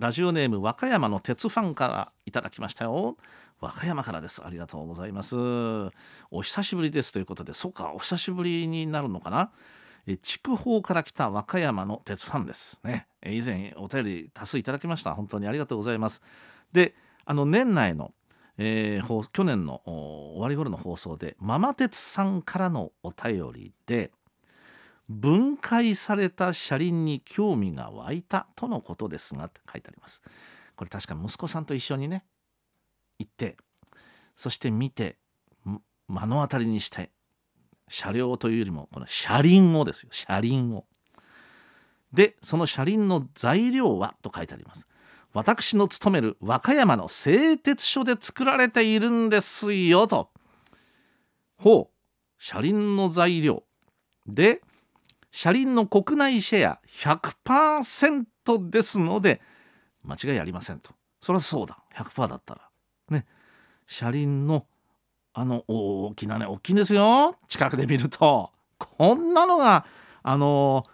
[0.00, 3.18] ラジオネーム和歌山の鉄ファンからいただきましたよ。
[3.60, 4.40] 和歌山からです。
[4.42, 5.36] ありがとうございます。
[6.30, 7.52] お久しぶりですということで。
[7.52, 9.50] そうかお久しぶりになるのかな。
[10.22, 13.08] 筑豊から来た和歌山の鉄ファンですね。
[13.26, 15.14] 以前お便り多数いただきました。
[15.14, 16.22] 本当にありがとうございます。
[16.72, 16.94] で
[17.26, 18.14] あの年内の
[18.56, 24.12] えー、去年の終わり頃の放送でママ鉄さんからのお便りで
[25.10, 30.22] 分解された車輪に興味が湧いたとのことですがって書いてあります。
[30.76, 32.24] これ確か息子さんと一緒にね
[33.18, 33.56] 行って
[34.36, 35.18] そして見て
[36.08, 37.10] 目の当たりにして
[37.88, 40.10] 車両というよりもこの車輪をですよ。
[40.12, 40.86] 車輪を。
[42.12, 44.86] でその車輪の材料はと書いてあります。
[45.32, 50.30] 私の勤める和歌山の製鉄所で作られているんですよと。
[51.56, 51.94] ほう。
[52.38, 53.64] 車輪の材料。
[54.26, 54.62] で
[55.30, 59.40] 車輪の国内シェア100%ですので
[60.02, 60.92] 間違いありませんと。
[61.20, 61.78] そりゃそうだ。
[61.94, 62.68] 100%だったら。
[63.10, 63.26] ね。
[63.86, 64.66] 車輪の
[65.32, 67.36] あの大きなね大きいんですよ。
[67.48, 68.50] 近くで見ると。
[68.78, 69.86] こんなのが
[70.22, 70.84] あの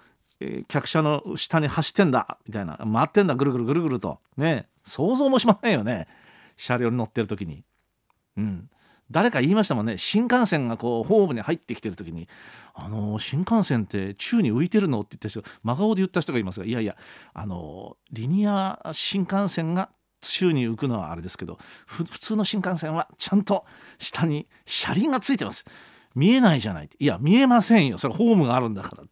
[0.41, 2.77] えー、客車の下に走ってんだみたいな。
[2.77, 3.34] 回ってんだ。
[3.34, 4.20] ぐるぐるぐるぐると。
[4.37, 4.69] ね。
[4.84, 6.09] 想像もしませんよね。
[6.57, 7.64] 車両に乗ってる時に。
[8.37, 8.70] うん。
[9.11, 9.99] 誰か言いましたもんね。
[9.99, 12.29] 新幹線がこうホームに入ってきてる時に
[12.75, 16.97] 「あの新幹線って宙に浮いてるの?」って言った人真顔で言った人がいますがいやいや
[17.33, 19.91] あのリニア新幹線が
[20.21, 23.64] 宙に浮くのはあれですけど普通の新幹線はちゃんと
[23.98, 25.64] 下に車輪がついてます。
[26.14, 27.98] 見えないじゃないいや見えませんよ。
[27.98, 29.05] それホームがあるんだから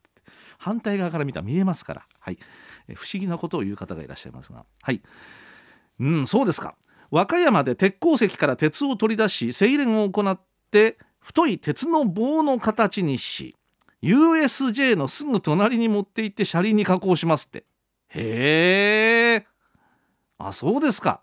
[0.59, 2.39] 反対側から見たら見えますから、はい、
[2.95, 5.03] 不思議なことを言う方がいらっしゃいますが、はい、
[6.01, 6.75] うんそうですか。
[7.15, 10.41] 和歌山で鉄鉱石から鉄を取り出し精錬を行っ
[10.73, 13.55] て太い鉄の棒の形にし
[14.03, 17.67] USJ のすぐ隣に持って行って車輪に加工しますって
[18.09, 19.47] へえ
[20.39, 21.21] あそうですか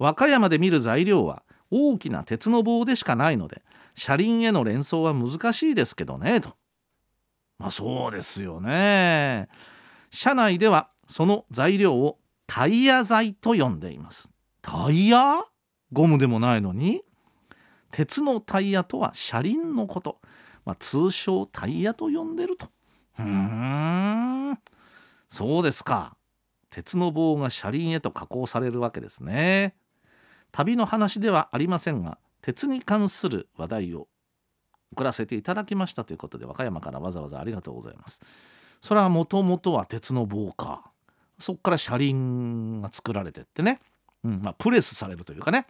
[0.00, 3.62] 和歌山で見る材料は大きな鉄の棒でしかないので
[3.94, 6.56] 車輪への連想は難しいですけどねと
[7.60, 9.48] まあそうですよね。
[10.10, 14.28] 社内ではその材料をタイヤ材と呼んでいます。
[14.70, 15.40] タイヤ？
[15.92, 17.00] ゴムでもないのに？
[17.90, 20.20] 鉄のタイヤとは車輪のこと、
[20.66, 22.66] まあ、通称タイヤと呼んでると。
[23.16, 24.58] ふん。
[25.30, 26.18] そうですか。
[26.68, 29.74] 鉄の棒が車輪へと加工されるわけですね。
[30.52, 34.06] 旅の話ではありませんが鉄に関する話題を
[34.92, 38.20] 送らせていただきましたということで和歌山からわざわざありがとうございます。
[38.82, 40.90] それはもともとは鉄の棒か。
[41.38, 43.80] そっから車輪が作られてってね、
[44.24, 45.66] うんまあ、プレスされるというかね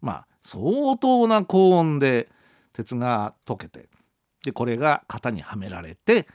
[0.00, 2.28] まあ相当な高温で
[2.72, 3.88] 鉄が溶けて
[4.44, 6.26] でこれが型にはめられて、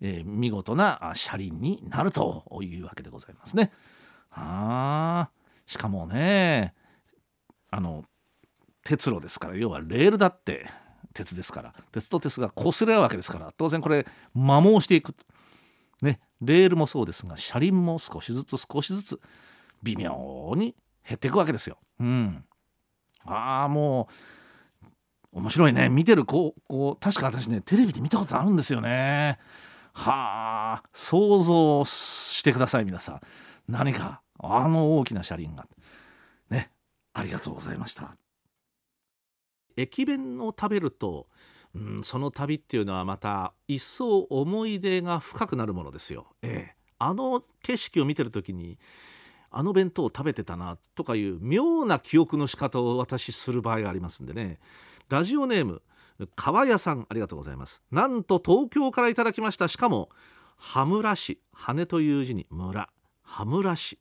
[0.00, 3.70] えー、見事な車輪になるというわけでございますね。
[4.32, 5.30] あ
[5.66, 6.74] しかもね
[7.70, 8.04] あの
[8.84, 10.66] 鉄路ですから要はレールだって
[11.14, 15.14] 鉄ですから鉄と鉄が擦れ合うわけですから当然これ摩耗していく
[16.02, 19.20] ねレールもそうですが車輪も少しずつ少しずつ
[19.84, 20.74] 微妙に
[21.06, 21.78] 減っていくわけですよ。
[22.00, 22.44] うん、
[23.24, 24.08] ああも
[25.32, 29.38] う面白いね見てるこうこう確か私ねテレビで見たことあるんですよね。
[29.92, 33.20] はあ想像してください皆さん
[33.68, 35.66] 何かあの大きな車輪が
[36.50, 36.72] ね
[37.12, 38.16] ありがとうございました。
[39.76, 41.26] 駅弁を食べると、
[41.74, 46.26] うん、その旅っていうのはまた一層思い出が深くなるものですよ。
[46.42, 48.78] ええ、あの景色を見てる時に
[49.56, 54.58] あの弁当を食べてたなとかいう妙な記憶の仕方を私する場合がありますんでね。
[55.08, 55.82] ラジオネーム
[56.36, 57.82] 川屋さんありがとうございます。
[57.90, 59.68] なんと東京からいただきました。
[59.68, 60.08] しかも
[60.56, 62.88] 羽村市羽という字に村。
[63.22, 63.98] 羽村市。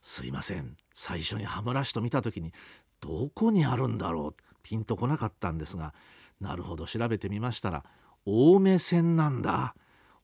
[0.00, 0.76] すいません。
[0.94, 2.52] 最初に羽村市と見た時に
[3.00, 4.42] どこにあるんだろう？
[4.62, 5.94] ピンとこなかったんですが
[6.40, 7.84] なるほど調べてみましたら
[8.26, 9.74] 青梅線なんだ。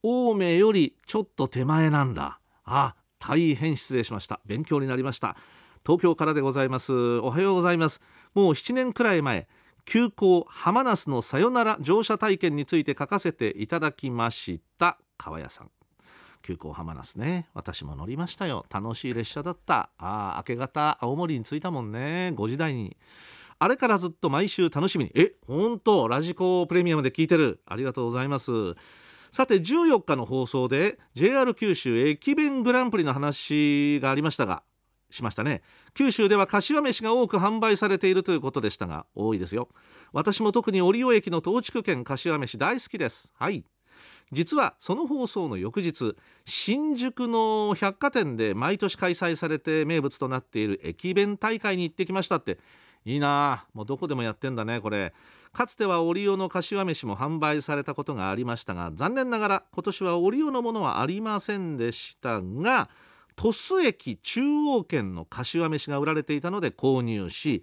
[0.03, 2.41] 青梅よりちょっと手前なんだ。
[2.65, 4.41] あ大変失礼しました。
[4.47, 5.37] 勉強になりました。
[5.85, 7.19] 東京からでございます。
[7.19, 8.01] おはようございます。
[8.35, 9.49] もう7年くらい前
[9.85, 14.99] 急行浜那須のさよなら乗車体験について書かせていただきました。
[15.19, 15.71] 川屋さん。
[16.43, 17.49] 急行浜那須ね。
[17.55, 18.67] 私も乗りましたよ。
[18.71, 19.91] 楽しい列車だった。
[19.99, 22.33] あ明け方青森に着いたもんね。
[22.35, 22.97] 5時台に。
[23.59, 25.13] あれからずっと毎週楽しみに。
[25.15, 27.61] え本当ラジコプレミアムで聞いてる。
[27.67, 28.75] ありがとうございます。
[29.35, 34.63] さて14日の放送で JR 九州駅弁グランプリの話がありましたが
[35.11, 35.63] しましたね。
[35.93, 39.71] 九州では柏飯が多く販売されているということでしたが多いですよ。
[40.13, 43.33] 私も特に折尾駅の東筑県柏飯大好きです。
[43.37, 43.65] はい。
[44.31, 46.15] 実はその放送の翌日
[46.47, 52.61] 新宿の百貨店で毎年開催されて名物となっている駅弁大会に行ってきましたって。
[53.07, 55.13] いいなもうどこでもやってんだねこれ。
[55.55, 62.91] かつてはオリオの柏飯も販売されたことがありましたが残念ながら今年はオリオのものはありませんでしたが
[63.37, 67.63] 鳥栖駅中央圏の柏飯が売られていたので購入し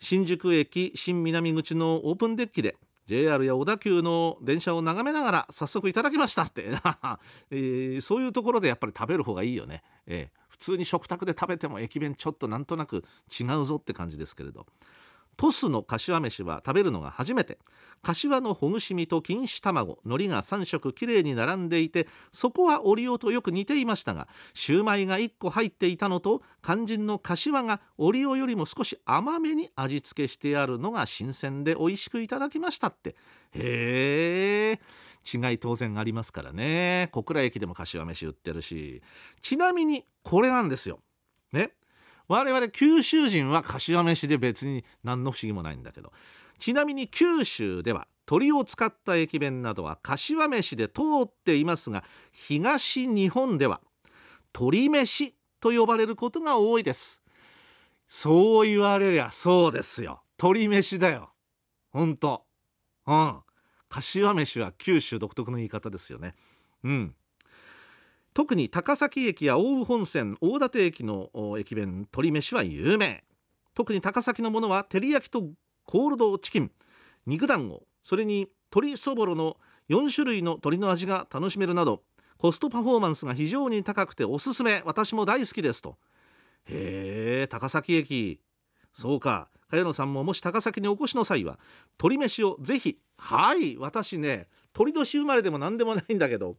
[0.00, 6.66] 新宿駅新南口のオープンデッキで JR や小田急の電車を眺めながら早速いただきましたって、
[7.50, 13.04] えー、そういうところでやっぱり食べる方がいいよね、えー、普通に食卓で食べても駅弁ちょっとなんとなく
[13.40, 14.66] 違うぞって感じですけれど。
[15.38, 17.58] トスの柏飯は食べるのが初めて。
[18.02, 33.16] 柏のほぐし身と錦糸卵海苔が3色きれいに並んでいてそこはオリオとよく似ていましたがシューマイが1個入っていたのと肝心の柏がオリオよりも少し甘めに味付けしてあるのが新鮮で美味しくいただきましたって。
[33.52, 34.80] へえ
[35.30, 37.08] 違い当然ありますからね。
[37.12, 39.02] 小倉駅でも柏飯売ってるし。
[39.42, 41.00] ちなみにこれなんですよ。
[41.52, 41.72] ね。
[42.28, 46.12] 我々九州人は柏飯で別に何の不思議もないんだけど。
[46.58, 53.80] ちなみに九州では鶏を使った駅弁などは柏飯で通っていますが東日本では
[54.54, 57.22] 鶏飯と呼ばれることが多いです。
[58.08, 60.22] そう言われりゃそうですよ。
[60.38, 61.30] 鶏飯だよ。
[61.90, 62.44] ほんと
[63.06, 63.40] うん。
[63.88, 66.34] 柏飯は九州独特の言い方ですよね。
[66.84, 67.14] うん。
[68.38, 73.24] 特に高崎駅や奥羽本線大館駅の駅弁鶏飯は有名。
[73.74, 75.42] 特に高崎のものは照り焼きと
[75.84, 76.70] コールドチキン
[77.26, 79.56] 肉団子それに鶏そぼろの
[79.88, 82.04] 4種類の鶏の味が楽しめるなど
[82.36, 85.96] コストパフォーマンスが非常に高くておすすめ私も大好きですと。
[86.66, 88.40] へえ高崎駅。
[88.94, 89.48] そうか。
[89.68, 91.58] 茅野さんももし高崎にお越しの際は
[91.98, 96.56] 鶏飯をぜひはい私ね鳥年生まれでも何でもないんだけど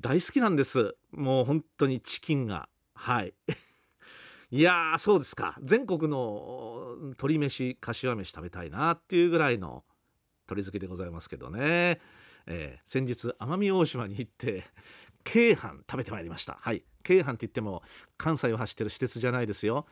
[0.00, 0.94] 大好きなんです。
[1.10, 2.68] もう本当にチキンが。
[2.94, 3.34] はい。
[4.50, 5.58] いやそうですか。
[5.62, 9.84] 全国の鶏飯柏飯食べたいなっていうぐらいの
[10.46, 12.00] 鳥好きでございますけどね、
[12.46, 14.64] えー、先日奄美大島に行って
[15.24, 16.58] 京阪食べてまいりました。
[16.60, 16.84] はい。
[17.02, 17.82] 京阪って言っても
[18.16, 19.86] 関西を走ってる私鉄じゃないですよ。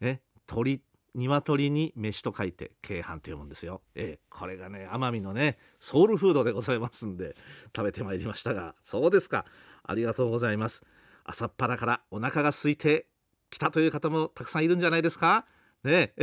[0.00, 0.80] ね鳥
[1.14, 7.34] 鶏に飯と書いて京阪というもんですよ、えー、これがね奄美のねソウルフードでございますんで
[7.74, 9.44] 食べてまいりましたがそうですか。
[9.88, 10.82] ありがとうございます。
[11.24, 13.06] 朝っぱらからお腹が空いて
[13.50, 15.46] きたという方もたくさんいるんじゃないですか。
[15.82, 16.14] ね。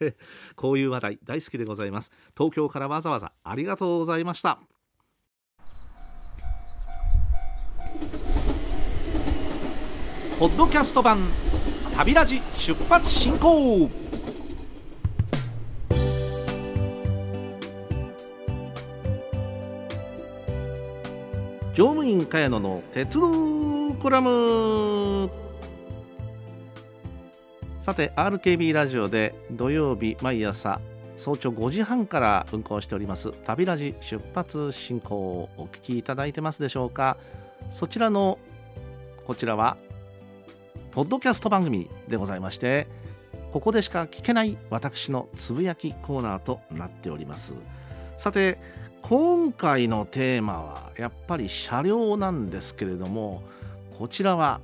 [0.56, 2.10] こういう話題大好きでございます。
[2.36, 4.60] 東京からわざわざありがとうございました。
[10.38, 11.28] ポッドキャスト版
[11.96, 14.03] 旅ラジ出発進行。
[22.04, 25.30] 乗務員茅野の鉄道コラム。
[27.80, 30.82] さて RKB ラジオで土曜日毎朝
[31.16, 37.16] 早朝5時半から運行しております旅ラジ出発進行をお聞きいただいてますでしょうか。
[37.72, 38.38] そちらの
[39.26, 39.78] こちらは
[40.90, 42.86] ポッドキャスト番組でございまして
[43.50, 47.54] ここでしか聞けない私のつぶやきコーナーとなっております。
[48.18, 48.58] さて
[49.06, 53.42] 今回のテーマはやっぱり車両なんですけれども
[53.98, 54.62] こちらは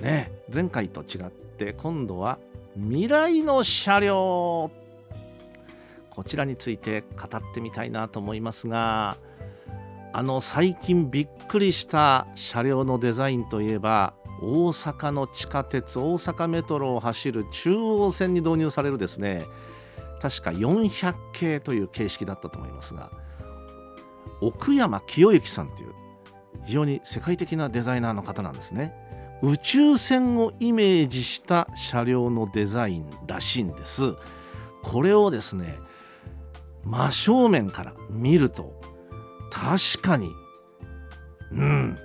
[0.00, 2.38] ね前回と違って今度は
[2.76, 4.70] 未来の車両。
[6.08, 9.16] こちらについて語ってみたいなと思いますが
[10.12, 19.44] あの最近びっくりした車両のデザインといえば大阪の地下鉄大阪メトロを走る中央線に導入されるですね。
[20.20, 23.10] 確か400系という形式だったと思いますが
[24.40, 25.92] 奥山清之さんという
[26.64, 28.94] 非常に世界的なデザイナーの方なんですね。
[29.42, 34.14] 宇宙船をイメージした車両のデザインらしいんです。
[34.82, 35.78] これをですね
[36.84, 38.80] 真正面から見ると
[39.50, 40.32] 確かに
[41.52, 41.96] うん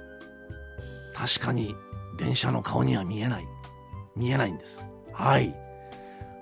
[1.15, 1.75] 確かに
[2.17, 3.47] 電車の顔には見えない。
[4.15, 4.85] 見えないんです。
[5.11, 5.55] はい。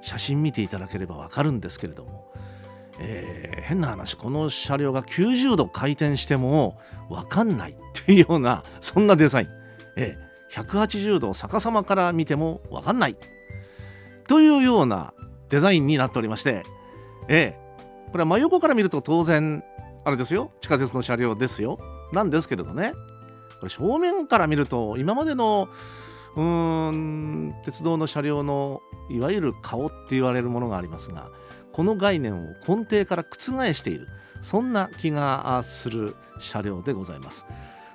[0.01, 2.30] 写真見ていただければわかるんですけれども
[3.03, 6.79] えー、変な話この車両が90度回転しても
[7.09, 9.47] 分かんないっていうような そんなデザイン。
[9.97, 13.17] ええ、180度逆さまから見ても分かんない。
[14.27, 15.13] というような
[15.49, 16.63] デザインになっておりまして、
[17.27, 17.59] ええ、
[18.11, 19.63] これは真横から見ると当然
[20.05, 20.51] あれですよ。
[20.61, 21.79] 地下鉄の車両ですよ。
[22.13, 22.93] なんですけれどね。
[23.59, 25.69] これ正面から見ると今までの
[26.35, 31.29] うーん鉄道の車両のいわゆる顔って言われるものがありますが
[31.71, 34.07] この概念を根底から覆している。
[34.41, 37.45] そんな気がする車両でございます。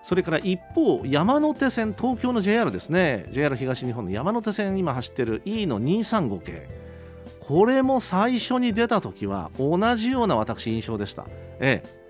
[0.02, 3.26] それから一方山手線東京の JR ですね。
[3.32, 6.68] JR 東日本の山手線今走ってる E の235系。
[7.40, 11.26] これも最初に出た時は同じような私印象でした。
[11.60, 12.06] ええ。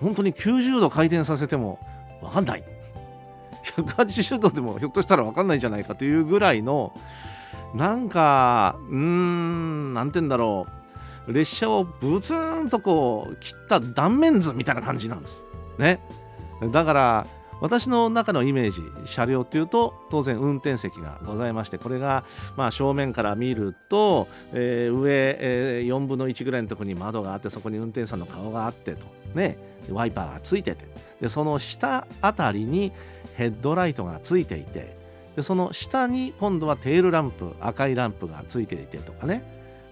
[0.00, 1.80] 本当に90度回転させても
[2.20, 2.64] 分かんない。
[3.76, 6.94] 180度でもひょっとしたら分かんないんじゃないかというぐらいの
[7.74, 10.66] なんかうーん何て言うんだろ
[11.26, 11.32] う。
[11.32, 15.44] 列車をブツンとこう切った断面図みたいな感じなんです。
[15.78, 16.00] ね。
[16.72, 17.26] だから
[17.60, 22.24] 私の中のイメージ車両っていうと当然運転席がございましてこれが
[22.56, 29.06] ま正面から見ると、えー、上、えー、4分の1ぐらいのところに窓があってそこに運転手さんの顔があってと。
[29.34, 29.58] ね。
[29.90, 30.86] ワイパーがついてて。
[31.20, 32.92] でその下あたりに
[33.34, 34.96] ヘッドライトがついていて
[35.38, 39.44] でその下に今度はテールランプ赤いランプがついていてとかね、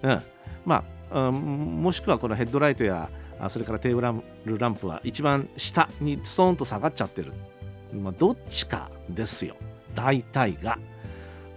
[0.03, 0.23] うん。
[0.65, 3.09] まあ、うん、もしくはこのヘッドライトや
[3.49, 7.33] それからテールランプは一番下にストーンと下がっちゃってる、
[7.95, 9.55] まあ、どっちかですよ。
[9.95, 10.79] 大体が。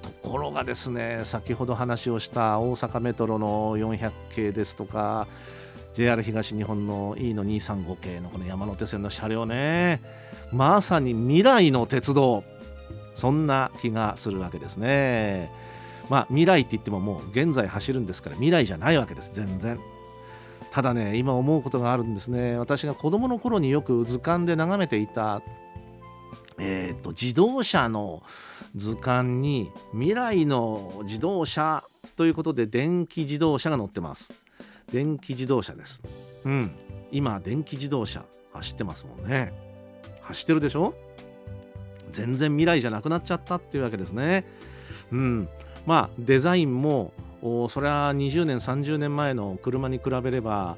[0.04, 5.28] ところがですね先ほど話をした大阪メトロの400系ですとか
[5.96, 10.00] JR 東日本の E の235系のこの山手線の車両ね。
[10.52, 12.44] まさに未来の鉄道。
[13.20, 15.52] そんな気がするわけですね。
[16.10, 19.80] まあ未来って言ってももう現在走るんですから未来じゃないわけです全然。
[20.72, 22.58] ただね今思うことがあるんですね。
[22.58, 25.42] 私が子供の頃によく図鑑で眺めていた
[26.62, 28.22] えーと、自動車の
[28.76, 31.86] 図鑑に未来の自動車
[32.18, 34.32] ということで電気自動車が載ってます。
[34.92, 36.02] 電気自動車です。
[36.44, 36.72] うん。
[37.12, 39.54] 今電気自動車走ってますもんね。
[40.22, 40.94] 走ってるでしょ？
[42.12, 44.46] 全然未来じゃなくなっちゃったっていうわけですね。
[45.12, 45.50] うん、
[45.86, 47.14] まあデザインも
[47.70, 50.78] それは20年30年前の車に比べれば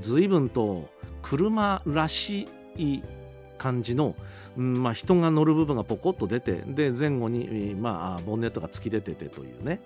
[0.00, 0.88] 随分と
[1.22, 3.02] 車らしい
[3.58, 4.16] 感じの、
[4.56, 9.80] うんまあ、人が乗る部分がポコッと出てで前後に、まあ、ボンネットが突き出ててというね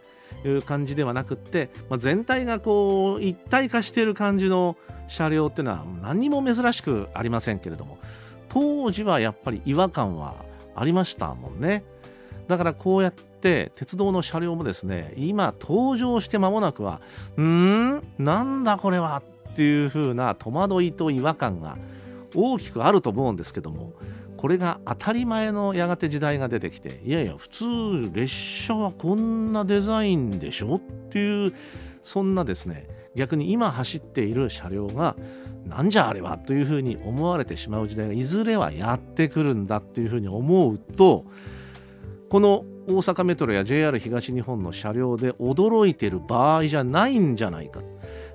[0.45, 4.77] いう感じではなくって、まあ、全体がこう一体化している感じの
[5.09, 7.99] 車両っていうのは何も珍しくありませんけれども
[8.49, 11.85] 当時はやっぱり違和感はありましたもんね。
[12.49, 17.00] だからこうやって鉄道の車両もですね今登場して間もなくは
[17.37, 18.02] うーん？
[18.19, 19.23] なんだこれは？
[19.50, 21.78] っていう風な戸惑いと違和感が
[22.35, 23.93] 大きくあると思うんですけども
[24.37, 27.64] これが当たり前のやがて時代が出てきていやいや普通
[28.12, 30.76] 列車はこんなデザインでしょ？
[30.76, 31.54] っていう
[32.02, 35.16] そんなですね逆に今走っている車両が
[35.66, 41.25] なんじゃあれはというふうに思われてしまう時代がいずれはやってくるんだっていうふうに思うと
[42.28, 47.80] この大阪メトロや JR 東日本の車両で驚いている場合じゃないんじゃないか。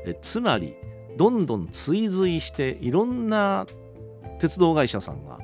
[0.05, 0.75] えつまり
[1.17, 3.67] どんどん追随していろんな
[4.39, 5.37] 鉄道会社さんが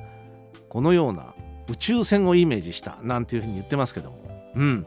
[0.68, 1.34] このような
[1.68, 4.18] 宇宙船をイメージしたなんていうふうに言ってますけども。
[4.56, 4.86] うん。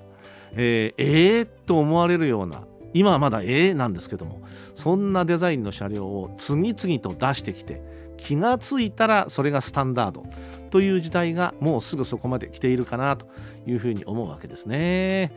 [0.54, 2.64] えー、えー、と思われるような
[2.94, 4.42] 今はまだええなんですけども
[4.76, 7.82] そんなデザインの車両を次々と出してきて
[8.18, 10.26] 気がついたらそれがスタンダード
[10.70, 13.28] という時代がもうすぐそこまで来ているかなと
[13.66, 15.32] いうふうに思うわけですね。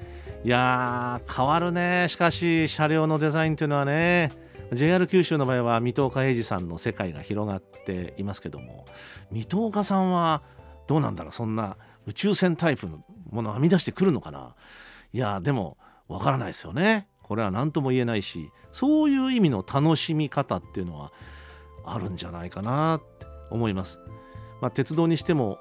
[0.44, 2.06] いやー変わるね。
[2.08, 4.30] しかし車両のデザインというのはね
[4.72, 8.84] JR 九州の場合は水戸岡英二さんの世界が広がっていますけども
[9.30, 10.42] 水戸岡さんは
[10.88, 14.54] どうなんだろうそんな宇宙船タイプのものを編み出してくるのかな。
[15.12, 15.76] いやでも
[16.08, 17.06] わからないですよね。
[17.22, 21.12] これは何とも言えないしそういう意味の楽しみ方っていうのは
[21.84, 23.98] あるんじゃないかなって思います。
[24.60, 25.58] まあ、鉄道にしても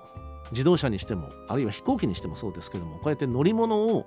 [0.51, 4.05] 自動車にしてもあるいは飛行機にしてもそうですけどもこうやって乗り物を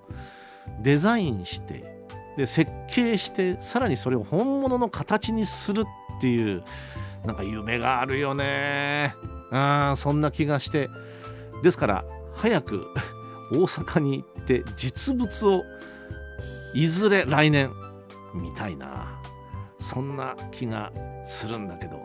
[0.82, 2.06] デザインして
[2.36, 6.62] で設計してさらにそれを本物の形にするっていう
[7.24, 9.14] なんか夢があるよね
[9.50, 10.90] あそんな気がして
[11.62, 12.86] ですから早く
[13.52, 15.62] 大阪に行って実物を
[16.74, 17.72] いずれ来年
[18.34, 19.20] 見たいな。
[19.80, 20.90] そんな気が
[21.26, 22.00] するんだけど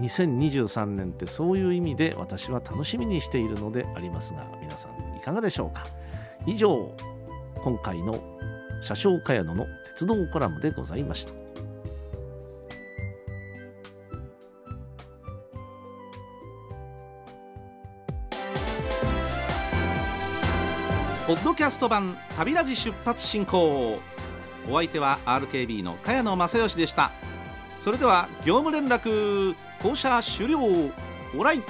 [0.00, 5.84] 2023年ってそういう意味で私は楽しみにしているのでありますが皆さんいかがでしょうか。
[6.46, 6.92] 以上
[7.62, 8.20] 今回の
[8.82, 11.39] 車掌茅野の鉄道コラムでございました。
[21.30, 24.00] ポッドキャスト版旅ラジ出発進行。
[24.68, 27.12] お相手は RKB の茅野正義でした。
[27.78, 30.58] それでは業務連絡降車終了。
[31.38, 31.62] オライ。